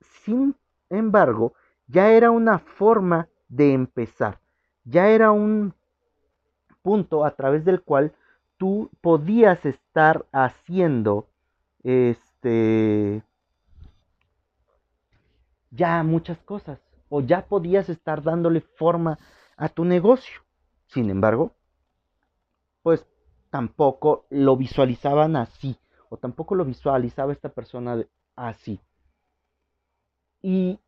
Sin 0.00 0.54
embargo, 0.90 1.54
ya 1.86 2.12
era 2.12 2.30
una 2.30 2.58
forma 2.58 3.28
de 3.48 3.72
empezar, 3.72 4.40
ya 4.84 5.08
era 5.08 5.32
un 5.32 5.72
punto 6.82 7.24
a 7.24 7.30
través 7.30 7.64
del 7.64 7.80
cual 7.80 8.12
tú 8.58 8.90
podías 9.00 9.64
estar 9.64 10.26
haciendo 10.32 11.28
este 11.82 13.13
ya 15.74 16.02
muchas 16.02 16.38
cosas 16.38 16.80
o 17.08 17.20
ya 17.20 17.46
podías 17.46 17.88
estar 17.88 18.22
dándole 18.22 18.60
forma 18.60 19.18
a 19.56 19.68
tu 19.68 19.84
negocio. 19.84 20.40
Sin 20.86 21.10
embargo, 21.10 21.52
pues 22.82 23.06
tampoco 23.50 24.26
lo 24.30 24.56
visualizaban 24.56 25.36
así 25.36 25.76
o 26.08 26.16
tampoco 26.16 26.54
lo 26.54 26.64
visualizaba 26.64 27.32
esta 27.32 27.48
persona 27.48 28.04
así. 28.36 28.80
Y 30.42 30.78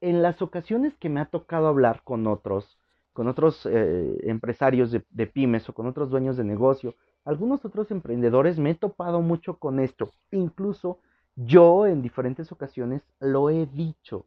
en 0.00 0.22
las 0.22 0.42
ocasiones 0.42 0.96
que 0.96 1.08
me 1.08 1.20
ha 1.20 1.26
tocado 1.26 1.68
hablar 1.68 2.02
con 2.02 2.26
otros, 2.26 2.78
con 3.12 3.28
otros 3.28 3.66
eh, 3.66 4.18
empresarios 4.22 4.90
de, 4.90 5.04
de, 5.10 5.26
pymes 5.26 5.68
o 5.68 5.74
con 5.74 5.86
otros 5.86 6.10
dueños 6.10 6.36
de 6.36 6.44
negocio, 6.44 6.94
algunos 7.24 7.64
otros 7.64 7.90
emprendedores, 7.90 8.58
me 8.58 8.70
he 8.70 8.74
topado 8.74 9.20
mucho 9.20 9.58
con 9.58 9.78
esto. 9.78 10.10
Incluso 10.32 10.98
yo 11.36 11.86
en 11.86 12.02
diferentes 12.02 12.52
ocasiones 12.52 13.02
lo 13.20 13.50
he 13.50 13.66
dicho. 13.66 14.26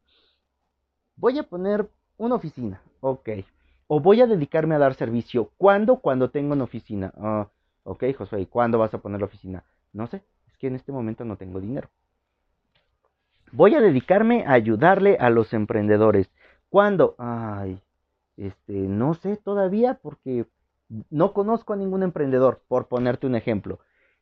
Voy 1.15 1.39
a 1.39 1.43
poner 1.43 1.89
una 2.17 2.35
oficina, 2.35 2.81
ok. 3.01 3.29
O 3.87 3.99
voy 3.99 4.21
a 4.21 4.27
dedicarme 4.27 4.75
a 4.75 4.79
dar 4.79 4.95
servicio. 4.95 5.51
¿Cuándo? 5.57 5.97
Cuando 5.97 6.29
tengo 6.29 6.53
una 6.53 6.63
oficina. 6.63 7.13
Ah, 7.17 7.47
ok, 7.83 8.03
Josué, 8.17 8.41
¿y 8.41 8.45
cuándo 8.47 8.79
vas 8.79 8.93
a 8.93 8.97
poner 8.97 9.19
la 9.19 9.27
oficina? 9.27 9.63
No 9.93 10.07
sé, 10.07 10.23
es 10.47 10.57
que 10.57 10.67
en 10.67 10.75
este 10.75 10.91
momento 10.91 11.23
no 11.23 11.37
tengo 11.37 11.61
dinero. 11.61 11.89
Voy 13.51 13.75
a 13.75 13.81
dedicarme 13.81 14.43
a 14.45 14.53
ayudarle 14.53 15.17
a 15.19 15.29
los 15.29 15.53
emprendedores. 15.53 16.29
¿Cuándo? 16.69 17.15
Ay, 17.17 17.79
este, 18.37 18.73
no 18.73 19.13
sé 19.13 19.37
todavía 19.37 19.99
porque 20.01 20.45
no 21.09 21.33
conozco 21.33 21.73
a 21.73 21.77
ningún 21.77 22.03
emprendedor, 22.03 22.61
por 22.67 22.87
ponerte 22.87 23.27
un 23.27 23.35
ejemplo. 23.35 23.79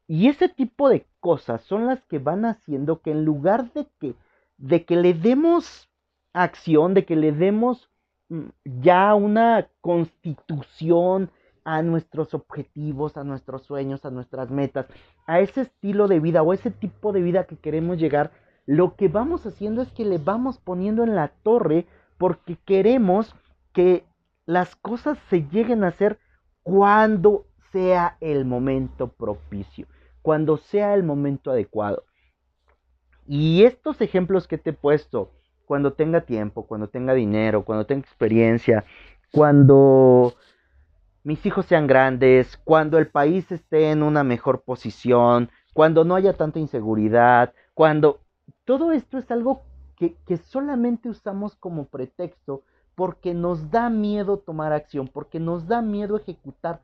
Y 0.07 0.27
ese 0.27 0.50
tipo 0.50 0.89
de 0.89 1.05
cosas 1.19 1.62
son 1.63 1.88
las 1.88 2.03
que 2.03 2.19
van 2.19 2.45
haciendo 2.45 3.01
que 3.01 3.12
en 3.12 3.25
lugar 3.25 3.72
de 3.74 3.88
que, 4.00 4.15
de 4.57 4.86
que 4.86 4.95
le 4.95 5.13
demos 5.13 5.89
acción, 6.33 6.93
de 6.93 7.05
que 7.05 7.15
le 7.15 7.31
demos 7.31 7.89
mm, 8.29 8.48
ya 8.65 9.15
una 9.15 9.69
constitución 9.81 11.31
a 11.63 11.81
nuestros 11.81 12.33
objetivos, 12.33 13.15
a 13.15 13.24
nuestros 13.24 13.63
sueños, 13.63 14.03
a 14.05 14.12
nuestras 14.12 14.51
metas, 14.51 14.88
a 15.25 15.39
ese 15.39 15.62
estilo 15.62 16.07
de 16.07 16.19
vida 16.19 16.43
o 16.43 16.53
ese 16.53 16.72
tipo 16.72 17.13
de 17.13 17.22
vida 17.22 17.45
que 17.45 17.57
queremos 17.57 17.98
llegar, 17.98 18.31
lo 18.65 18.95
que 18.95 19.07
vamos 19.07 19.45
haciendo 19.45 19.81
es 19.81 19.91
que 19.91 20.05
le 20.05 20.17
vamos 20.17 20.57
poniendo 20.57 21.03
en 21.03 21.15
la 21.15 21.29
torre 21.43 21.86
porque 22.17 22.57
queremos 22.65 23.36
que 23.74 24.05
las 24.45 24.75
cosas 24.75 25.17
se 25.29 25.48
lleguen 25.48 25.83
a 25.83 25.89
hacer 25.89 26.19
cuando 26.63 27.45
sea 27.73 28.17
el 28.21 28.45
momento 28.45 29.09
propicio, 29.09 29.87
cuando 30.21 30.55
sea 30.55 30.93
el 30.93 31.03
momento 31.03 31.51
adecuado. 31.51 32.05
Y 33.27 33.65
estos 33.65 33.99
ejemplos 33.99 34.47
que 34.47 34.57
te 34.57 34.69
he 34.69 34.73
puesto, 34.73 35.31
cuando 35.65 35.93
tenga 35.93 36.21
tiempo, 36.21 36.65
cuando 36.65 36.87
tenga 36.87 37.13
dinero, 37.13 37.65
cuando 37.65 37.85
tenga 37.85 38.01
experiencia, 38.01 38.85
cuando 39.31 40.35
mis 41.23 41.45
hijos 41.45 41.65
sean 41.65 41.87
grandes, 41.87 42.57
cuando 42.63 42.97
el 42.97 43.07
país 43.07 43.51
esté 43.51 43.91
en 43.91 44.03
una 44.03 44.23
mejor 44.23 44.61
posición, 44.61 45.49
cuando 45.73 46.05
no 46.05 46.15
haya 46.15 46.33
tanta 46.33 46.59
inseguridad, 46.59 47.53
cuando 47.73 48.19
todo 48.65 48.91
esto 48.91 49.17
es 49.17 49.29
algo 49.31 49.63
que, 49.95 50.37
solamente 50.37 51.09
usamos 51.09 51.55
como 51.55 51.85
pretexto 51.85 52.63
porque 52.95 53.33
nos 53.33 53.71
da 53.71 53.89
miedo 53.89 54.37
tomar 54.37 54.73
acción, 54.73 55.07
porque 55.07 55.39
nos 55.39 55.67
da 55.67 55.81
miedo 55.81 56.17
ejecutar 56.17 56.81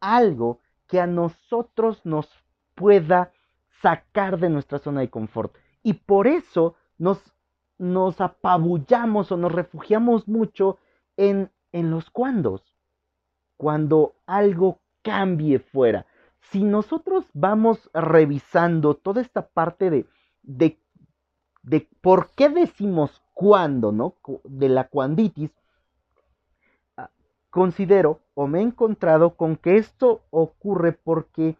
algo 0.00 0.60
que 0.86 1.00
a 1.00 1.06
nosotros 1.06 2.04
nos 2.04 2.28
pueda 2.74 3.32
sacar 3.82 4.38
de 4.38 4.48
nuestra 4.50 4.78
zona 4.78 5.00
de 5.00 5.10
confort. 5.10 5.54
Y 5.82 5.94
por 5.94 6.26
eso 6.26 6.74
nos, 6.96 7.32
nos 7.78 8.20
apabullamos 8.20 9.30
o 9.32 9.36
nos 9.36 9.52
refugiamos 9.52 10.28
mucho 10.28 10.78
en, 11.16 11.50
en 11.72 11.90
los 11.90 12.10
cuandos. 12.10 12.62
Cuando 13.56 14.16
algo 14.26 14.80
cambie 15.02 15.58
fuera. 15.58 16.06
Si 16.40 16.62
nosotros 16.62 17.26
vamos 17.34 17.90
revisando 17.92 18.94
toda 18.94 19.20
esta 19.20 19.48
parte 19.48 19.90
de, 19.90 20.06
de, 20.42 20.80
de 21.62 21.88
por 22.00 22.30
qué 22.34 22.48
decimos 22.48 23.22
cuándo, 23.34 23.92
¿no? 23.92 24.14
De 24.44 24.68
la 24.68 24.88
cuanditis, 24.88 25.50
considero 27.50 28.20
o 28.34 28.46
me 28.46 28.60
he 28.60 28.62
encontrado 28.62 29.36
con 29.36 29.56
que 29.56 29.76
esto 29.76 30.22
ocurre 30.30 30.92
porque 30.92 31.56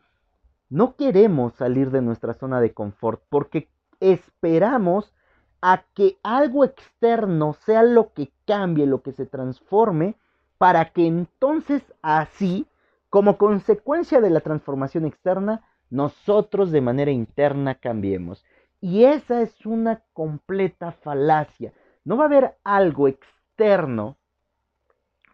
no 0.69 0.97
queremos 0.97 1.55
salir 1.55 1.91
de 1.91 2.03
nuestra 2.03 2.35
zona 2.35 2.61
de 2.61 2.75
confort, 2.75 3.23
porque 3.29 3.69
esperamos 4.01 5.15
a 5.61 5.85
que 5.95 6.19
algo 6.23 6.65
externo 6.65 7.55
sea 7.65 7.83
lo 7.83 8.13
que 8.13 8.31
cambie, 8.47 8.87
lo 8.87 9.03
que 9.03 9.13
se 9.13 9.27
transforme, 9.27 10.17
para 10.59 10.93
que 10.93 11.07
entonces 11.07 11.83
así, 12.03 12.67
como 13.11 13.39
consecuencia 13.39 14.21
de 14.21 14.31
la 14.31 14.41
transformación 14.41 15.07
externa, 15.07 15.63
nosotros 15.91 16.71
de 16.71 16.81
manera 16.81 17.11
interna 17.11 17.77
cambiemos. 17.77 18.45
Y 18.81 19.05
esa 19.05 19.41
es 19.41 19.67
una 19.67 20.03
completa 20.13 20.93
falacia. 20.93 21.73
No 22.05 22.17
va 22.17 22.25
a 22.25 22.27
haber 22.27 22.57
algo 22.63 23.09
externo 23.09 24.17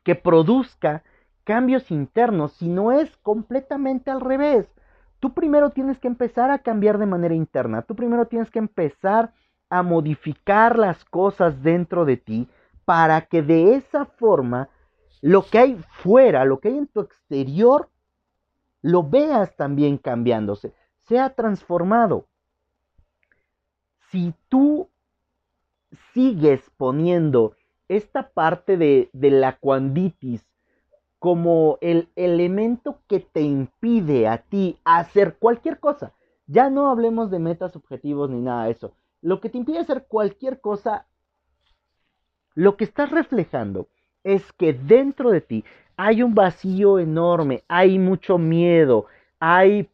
que 0.05 0.15
produzca 0.15 1.03
cambios 1.43 1.91
internos, 1.91 2.53
sino 2.53 2.93
es 2.93 3.17
completamente 3.19 4.11
al 4.11 4.21
revés. 4.21 4.67
Tú 5.19 5.35
primero 5.35 5.71
tienes 5.71 5.99
que 5.99 6.09
empezar 6.09 6.51
a 6.51 6.59
cambiar 6.59 6.99
de 6.99 7.07
manera 7.07 7.35
interna, 7.35 7.83
tú 7.83 7.97
primero 7.97 8.27
tienes 8.27 8.51
que 8.51 8.59
empezar 8.59 9.33
a 9.71 9.83
modificar 9.83 10.79
las 10.79 11.05
cosas 11.05 11.63
dentro 11.63 12.05
de 12.05 12.19
ti 12.19 12.49
para 12.85 13.23
que 13.23 13.43
de 13.43 13.75
esa 13.75 14.05
forma 14.05 14.69
lo 15.23 15.43
que 15.43 15.59
hay 15.59 15.85
fuera, 16.03 16.45
lo 16.45 16.61
que 16.61 16.69
hay 16.69 16.79
en 16.79 16.87
tu 16.87 17.01
exterior, 17.01 17.89
lo 18.83 19.03
veas 19.03 19.57
también 19.57 19.97
cambiándose, 19.97 20.75
sea 21.09 21.31
transformado. 21.31 22.27
Si 24.11 24.35
tú 24.51 24.91
sigues 26.13 26.71
poniendo 26.77 27.57
esta 27.97 28.31
parte 28.31 28.77
de, 28.77 29.11
de 29.13 29.31
la 29.31 29.57
cuanditis 29.57 30.45
como 31.25 31.79
el 31.81 32.11
elemento 32.17 32.99
que 33.09 33.21
te 33.21 33.41
impide 33.41 34.29
a 34.29 34.43
ti 34.43 34.79
hacer 34.85 35.37
cualquier 35.39 35.81
cosa. 35.81 36.13
Ya 36.47 36.69
no 36.69 36.91
hablemos 36.91 37.31
de 37.31 37.39
metas, 37.39 37.75
objetivos 37.77 38.29
ni 38.29 38.43
nada 38.43 38.67
de 38.67 38.73
eso. 38.73 38.93
Lo 39.23 39.41
que 39.41 39.49
te 39.49 39.57
impide 39.57 39.79
hacer 39.79 40.05
cualquier 40.07 40.61
cosa, 40.61 41.07
lo 42.55 42.77
que 42.77 42.85
estás 42.85 43.11
reflejando 43.11 43.89
es 44.23 44.53
que 44.53 44.75
dentro 44.75 45.31
de 45.31 45.41
ti 45.41 45.65
hay 45.97 46.23
un 46.23 46.35
vacío 46.35 46.99
enorme, 46.99 47.63
hay 47.69 47.99
mucho 47.99 48.37
miedo, 48.37 49.07
hay, 49.41 49.89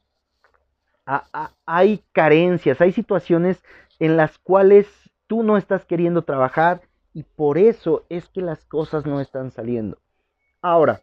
hay 1.64 2.02
carencias, 2.10 2.80
hay 2.80 2.90
situaciones 2.90 3.62
en 4.00 4.16
las 4.16 4.36
cuales 4.38 4.88
tú 5.28 5.44
no 5.44 5.56
estás 5.56 5.84
queriendo 5.84 6.22
trabajar 6.22 6.80
y 7.12 7.22
por 7.22 7.58
eso 7.58 8.04
es 8.08 8.28
que 8.28 8.40
las 8.40 8.64
cosas 8.64 9.06
no 9.06 9.20
están 9.20 9.50
saliendo. 9.50 9.98
Ahora, 10.62 11.02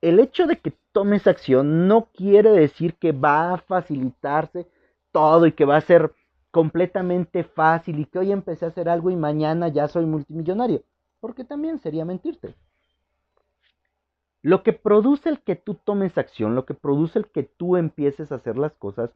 el 0.00 0.20
hecho 0.20 0.46
de 0.46 0.58
que 0.58 0.72
tomes 0.92 1.26
acción 1.26 1.88
no 1.88 2.08
quiere 2.12 2.50
decir 2.50 2.94
que 2.94 3.12
va 3.12 3.54
a 3.54 3.58
facilitarse 3.58 4.66
todo 5.12 5.46
y 5.46 5.52
que 5.52 5.64
va 5.64 5.76
a 5.76 5.80
ser 5.80 6.12
completamente 6.50 7.44
fácil 7.44 7.98
y 7.98 8.06
que 8.06 8.18
hoy 8.18 8.32
empecé 8.32 8.64
a 8.64 8.68
hacer 8.68 8.88
algo 8.88 9.10
y 9.10 9.16
mañana 9.16 9.68
ya 9.68 9.88
soy 9.88 10.06
multimillonario, 10.06 10.82
porque 11.20 11.44
también 11.44 11.78
sería 11.78 12.04
mentirte. 12.04 12.54
Lo 14.42 14.62
que 14.62 14.72
produce 14.72 15.30
el 15.30 15.40
que 15.40 15.56
tú 15.56 15.74
tomes 15.74 16.18
acción, 16.18 16.54
lo 16.54 16.66
que 16.66 16.74
produce 16.74 17.18
el 17.18 17.26
que 17.26 17.44
tú 17.44 17.76
empieces 17.76 18.30
a 18.30 18.36
hacer 18.36 18.58
las 18.58 18.74
cosas, 18.74 19.10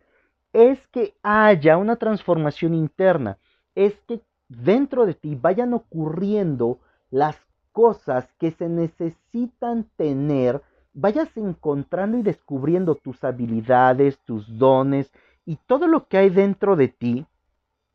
es 0.53 0.79
que 0.89 1.15
haya 1.23 1.77
una 1.77 1.97
transformación 1.97 2.75
interna, 2.75 3.39
es 3.75 3.95
que 4.09 4.23
dentro 4.49 5.07
de 5.07 5.15
ti 5.15 5.35
vayan 5.35 5.75
ocurriendo 5.75 6.79
las 7.11 7.37
cosas 7.73 8.29
que 8.39 8.51
se 8.51 8.69
necesitan 8.69 9.85
tener 9.97 10.63
vayas 10.95 11.37
encontrando 11.37 12.19
y 12.19 12.23
descubriendo 12.23 12.97
tus 12.97 13.23
habilidades, 13.23 14.19
tus 14.25 14.59
dones 14.59 15.13
y 15.45 15.57
todo 15.67 15.87
lo 15.87 16.09
que 16.09 16.19
hay 16.19 16.31
dentro 16.31 16.75
de 16.75 16.89
ti 16.89 17.27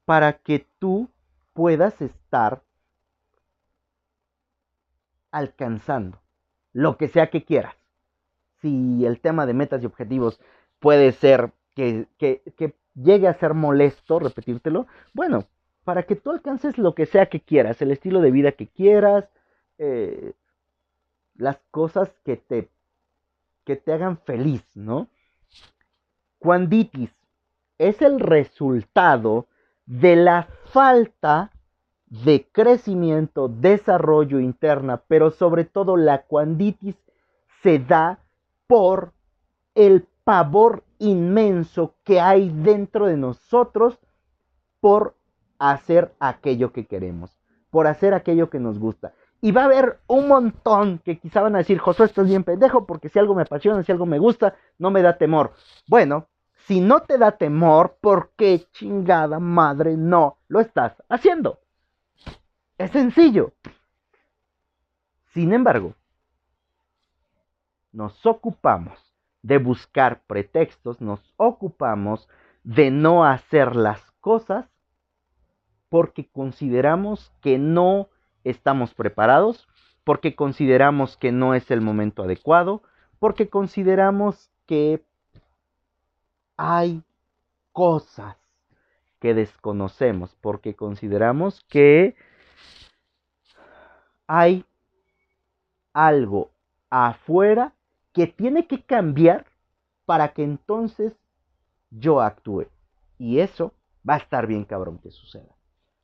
para 0.05 0.33
que 0.33 0.65
tú 0.79 1.09
puedas 1.53 2.01
estar 2.01 2.61
alcanzando 5.31 6.19
lo 6.71 6.97
que 6.97 7.07
sea 7.09 7.29
que 7.29 7.43
quieras. 7.43 7.75
Si 8.61 9.05
el 9.05 9.19
tema 9.19 9.45
de 9.45 9.53
metas 9.53 9.83
y 9.83 9.85
objetivos 9.85 10.39
puede 10.79 11.11
ser 11.11 11.51
que, 11.75 12.07
llegue 12.95 13.27
a 13.27 13.33
ser 13.33 13.53
molesto 13.53 14.19
repetírtelo, 14.19 14.87
bueno, 15.13 15.45
para 15.83 16.03
que 16.03 16.15
tú 16.15 16.31
alcances 16.31 16.77
lo 16.77 16.95
que 16.95 17.05
sea 17.05 17.27
que 17.27 17.41
quieras, 17.41 17.81
el 17.81 17.91
estilo 17.91 18.21
de 18.21 18.31
vida 18.31 18.53
que 18.53 18.67
quieras, 18.67 19.29
eh, 19.77 20.33
las 21.35 21.57
cosas 21.71 22.13
que 22.23 22.37
te 22.37 22.69
que 23.65 23.75
te 23.77 23.93
hagan 23.93 24.17
feliz, 24.17 24.63
¿no? 24.75 25.07
Cuanditis 26.37 27.11
es 27.77 28.01
el 28.01 28.19
resultado 28.19 29.47
de 29.85 30.15
la 30.17 30.49
falta 30.65 31.51
de 32.07 32.47
crecimiento, 32.51 33.47
desarrollo 33.47 34.39
interna, 34.39 35.01
pero 35.07 35.31
sobre 35.31 35.63
todo 35.63 35.97
la 35.97 36.23
cuanditis 36.23 36.95
se 37.61 37.79
da 37.79 38.19
por 38.67 39.13
el 39.73 40.05
pavor 40.23 40.83
inmenso 40.99 41.95
que 42.03 42.19
hay 42.19 42.49
dentro 42.49 43.07
de 43.07 43.17
nosotros 43.17 43.97
por 44.79 45.15
hacer 45.59 46.13
aquello 46.19 46.73
que 46.73 46.85
queremos, 46.85 47.37
por 47.69 47.87
hacer 47.87 48.13
aquello 48.13 48.49
que 48.49 48.59
nos 48.59 48.79
gusta. 48.79 49.13
Y 49.41 49.51
va 49.51 49.63
a 49.63 49.65
haber 49.65 49.99
un 50.07 50.27
montón 50.27 50.99
que 50.99 51.19
quizá 51.19 51.41
van 51.41 51.55
a 51.55 51.59
decir, 51.59 51.77
Josué, 51.77 52.05
estás 52.05 52.27
bien 52.27 52.43
pendejo, 52.43 52.85
porque 52.85 53.09
si 53.09 53.19
algo 53.19 53.35
me 53.35 53.41
apasiona, 53.41 53.83
si 53.83 53.91
algo 53.91 54.05
me 54.05 54.19
gusta, 54.19 54.55
no 54.77 54.89
me 54.89 55.01
da 55.01 55.17
temor. 55.17 55.53
Bueno, 55.87 56.27
si 56.65 56.79
no 56.79 57.01
te 57.01 57.17
da 57.17 57.33
temor, 57.33 57.97
¿por 57.99 58.31
qué 58.37 58.65
chingada 58.71 59.39
madre 59.39 59.97
no 59.97 60.37
lo 60.47 60.61
estás 60.61 60.93
haciendo? 61.09 61.59
Es 62.77 62.91
sencillo. 62.91 63.51
Sin 65.33 65.51
embargo, 65.51 65.95
nos 67.91 68.25
ocupamos 68.25 68.97
de 69.41 69.57
buscar 69.57 70.21
pretextos, 70.25 71.01
nos 71.01 71.19
ocupamos 71.37 72.29
de 72.63 72.91
no 72.91 73.25
hacer 73.25 73.75
las 73.75 74.11
cosas 74.21 74.72
porque 75.93 76.25
consideramos 76.25 77.31
que 77.39 77.59
no 77.59 78.09
estamos 78.43 78.95
preparados, 78.95 79.67
porque 80.03 80.35
consideramos 80.35 81.17
que 81.17 81.31
no 81.31 81.53
es 81.53 81.69
el 81.69 81.81
momento 81.81 82.23
adecuado, 82.23 82.81
porque 83.19 83.47
consideramos 83.47 84.49
que 84.65 85.05
hay 86.57 87.03
cosas 87.73 88.37
que 89.19 89.35
desconocemos, 89.35 90.35
porque 90.41 90.75
consideramos 90.75 91.63
que 91.69 92.15
hay 94.25 94.65
algo 95.93 96.49
afuera 96.89 97.75
que 98.13 98.25
tiene 98.25 98.65
que 98.65 98.81
cambiar 98.81 99.45
para 100.07 100.33
que 100.33 100.43
entonces 100.43 101.13
yo 101.91 102.19
actúe. 102.19 102.65
Y 103.19 103.41
eso 103.41 103.73
va 104.09 104.15
a 104.15 104.17
estar 104.17 104.47
bien 104.47 104.65
cabrón 104.65 104.97
que 104.97 105.11
suceda. 105.11 105.53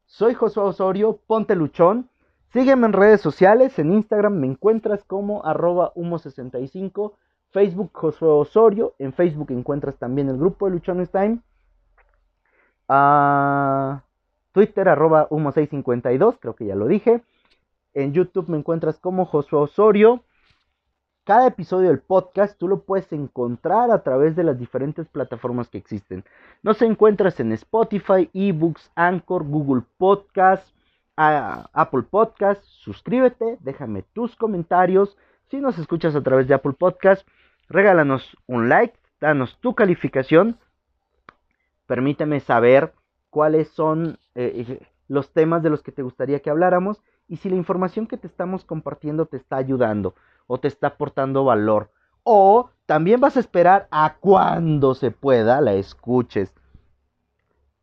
Soy 0.09 0.33
Josué 0.33 0.63
Osorio, 0.63 1.19
ponte 1.27 1.55
luchón. 1.55 2.09
Sígueme 2.51 2.87
en 2.87 2.93
redes 2.93 3.21
sociales, 3.21 3.77
en 3.77 3.93
Instagram 3.93 4.39
me 4.39 4.47
encuentras 4.47 5.03
como 5.03 5.45
arroba 5.45 5.93
humo65, 5.93 7.13
Facebook 7.51 7.91
Josué 7.93 8.27
Osorio, 8.27 8.95
en 8.97 9.13
Facebook 9.13 9.51
encuentras 9.51 9.97
también 9.97 10.27
el 10.27 10.37
grupo 10.37 10.65
de 10.65 10.71
Luchones 10.71 11.11
Time. 11.11 11.41
Ah, 12.87 14.01
Twitter 14.51 14.89
arroba 14.89 15.29
humo652, 15.29 16.37
creo 16.39 16.55
que 16.55 16.65
ya 16.65 16.75
lo 16.75 16.87
dije. 16.87 17.21
En 17.93 18.11
YouTube 18.11 18.49
me 18.49 18.57
encuentras 18.57 18.97
como 18.97 19.25
Josué 19.25 19.59
Osorio. 19.59 20.23
Cada 21.29 21.45
episodio 21.45 21.89
del 21.89 21.99
podcast 21.99 22.57
tú 22.57 22.67
lo 22.67 22.79
puedes 22.85 23.13
encontrar 23.13 23.91
a 23.91 24.01
través 24.01 24.35
de 24.35 24.43
las 24.43 24.57
diferentes 24.57 25.07
plataformas 25.07 25.69
que 25.69 25.77
existen. 25.77 26.23
Nos 26.63 26.81
encuentras 26.81 27.39
en 27.39 27.51
Spotify, 27.51 28.27
eBooks, 28.33 28.91
Anchor, 28.95 29.43
Google 29.43 29.83
Podcast, 29.99 30.67
Apple 31.15 32.01
Podcast. 32.09 32.63
Suscríbete, 32.63 33.59
déjame 33.59 34.01
tus 34.01 34.35
comentarios. 34.35 35.19
Si 35.51 35.57
nos 35.61 35.77
escuchas 35.77 36.15
a 36.15 36.23
través 36.23 36.47
de 36.47 36.55
Apple 36.55 36.73
Podcast, 36.73 37.27
regálanos 37.67 38.35
un 38.47 38.67
like, 38.67 38.97
danos 39.21 39.55
tu 39.59 39.75
calificación. 39.75 40.57
Permíteme 41.85 42.39
saber 42.39 42.91
cuáles 43.29 43.69
son 43.69 44.17
eh, 44.33 44.79
los 45.07 45.31
temas 45.31 45.61
de 45.61 45.69
los 45.69 45.83
que 45.83 45.91
te 45.91 46.01
gustaría 46.01 46.39
que 46.39 46.49
habláramos 46.49 47.03
y 47.27 47.37
si 47.37 47.51
la 47.51 47.55
información 47.55 48.07
que 48.07 48.17
te 48.17 48.25
estamos 48.25 48.65
compartiendo 48.65 49.27
te 49.27 49.37
está 49.37 49.57
ayudando 49.57 50.15
o 50.49 50.59
te 50.59 50.67
está 50.67 50.87
aportando 50.87 51.45
valor. 51.45 51.91
O 52.23 52.71
también 52.87 53.21
vas 53.21 53.37
a 53.37 53.39
esperar 53.39 53.87
a 53.91 54.15
cuando 54.19 54.95
se 54.95 55.11
pueda 55.11 55.61
la 55.61 55.73
escuches. 55.73 56.53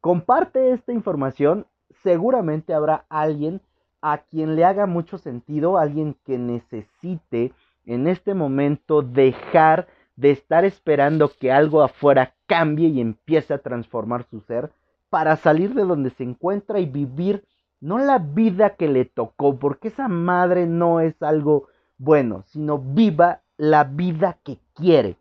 Comparte 0.01 0.73
esta 0.73 0.93
información, 0.93 1.67
seguramente 2.03 2.75
habrá 2.75 3.07
alguien 3.09 3.61
a 4.03 4.19
quien 4.19 4.57
le 4.57 4.65
haga 4.65 4.87
mucho 4.87 5.17
sentido, 5.17 5.79
alguien 5.79 6.17
que 6.25 6.39
necesite 6.39 7.53
en 7.85 8.09
este 8.09 8.35
momento 8.35 9.03
dejar 9.03 9.87
de 10.17 10.33
estar 10.33 10.65
esperando 10.65 11.31
que 11.39 11.53
algo 11.53 11.83
afuera 11.83 12.35
cambie 12.47 12.89
y 12.89 13.01
empiece 13.01 13.55
a 13.55 13.59
transformar 13.59 14.25
su 14.29 14.41
ser 14.41 14.73
para 15.09 15.37
salir 15.37 15.73
de 15.73 15.85
donde 15.85 16.11
se 16.11 16.25
encuentra 16.25 16.81
y 16.81 16.87
vivir 16.87 17.45
no 17.81 17.99
la 17.99 18.19
vida 18.19 18.71
que 18.71 18.89
le 18.89 19.05
tocó, 19.05 19.57
porque 19.57 19.89
esa 19.89 20.09
madre 20.09 20.67
no 20.67 21.01
es 21.01 21.23
algo 21.23 21.69
bueno, 21.99 22.45
sino 22.47 22.79
viva 22.79 23.43
la 23.57 23.85
vida 23.85 24.39
que 24.45 24.59
quiere, 24.75 25.17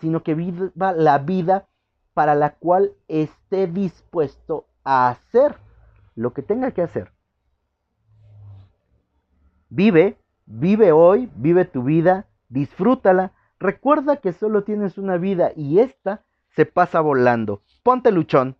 sino 0.00 0.22
que 0.22 0.34
viva 0.34 0.92
la 0.92 1.18
vida 1.18 1.68
para 2.12 2.34
la 2.34 2.54
cual 2.54 2.92
esté 3.08 3.66
dispuesto 3.66 4.66
a 4.84 5.08
hacer 5.08 5.56
lo 6.14 6.32
que 6.32 6.42
tenga 6.42 6.70
que 6.70 6.82
hacer. 6.82 7.12
Vive, 9.68 10.18
vive 10.46 10.92
hoy, 10.92 11.30
vive 11.34 11.64
tu 11.64 11.82
vida, 11.82 12.26
disfrútala, 12.48 13.32
recuerda 13.58 14.18
que 14.18 14.32
solo 14.32 14.62
tienes 14.62 14.98
una 14.98 15.16
vida 15.16 15.52
y 15.56 15.80
esta 15.80 16.22
se 16.50 16.66
pasa 16.66 17.00
volando. 17.00 17.62
Ponte 17.82 18.12
luchón. 18.12 18.56